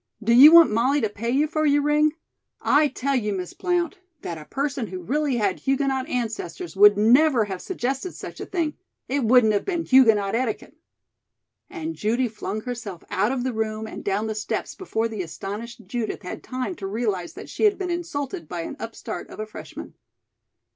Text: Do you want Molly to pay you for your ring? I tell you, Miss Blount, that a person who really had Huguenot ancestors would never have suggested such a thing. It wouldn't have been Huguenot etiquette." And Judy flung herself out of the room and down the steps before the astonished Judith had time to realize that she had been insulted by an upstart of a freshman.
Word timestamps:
Do 0.23 0.33
you 0.33 0.51
want 0.51 0.71
Molly 0.71 0.99
to 1.01 1.09
pay 1.11 1.29
you 1.29 1.45
for 1.45 1.63
your 1.63 1.83
ring? 1.83 2.13
I 2.59 2.87
tell 2.87 3.15
you, 3.15 3.33
Miss 3.33 3.53
Blount, 3.53 3.99
that 4.23 4.35
a 4.39 4.45
person 4.45 4.87
who 4.87 5.03
really 5.03 5.35
had 5.37 5.59
Huguenot 5.59 6.07
ancestors 6.09 6.75
would 6.75 6.97
never 6.97 7.45
have 7.45 7.61
suggested 7.61 8.15
such 8.15 8.39
a 8.39 8.47
thing. 8.47 8.75
It 9.07 9.23
wouldn't 9.23 9.53
have 9.53 9.63
been 9.63 9.85
Huguenot 9.85 10.33
etiquette." 10.33 10.75
And 11.69 11.93
Judy 11.95 12.27
flung 12.29 12.61
herself 12.61 13.03
out 13.11 13.31
of 13.31 13.43
the 13.43 13.53
room 13.53 13.85
and 13.85 14.03
down 14.03 14.25
the 14.25 14.33
steps 14.33 14.73
before 14.73 15.07
the 15.07 15.21
astonished 15.21 15.85
Judith 15.85 16.23
had 16.23 16.41
time 16.41 16.73
to 16.77 16.87
realize 16.87 17.33
that 17.33 17.47
she 17.47 17.65
had 17.65 17.77
been 17.77 17.91
insulted 17.91 18.47
by 18.49 18.61
an 18.61 18.77
upstart 18.79 19.29
of 19.29 19.39
a 19.39 19.45
freshman. 19.45 19.93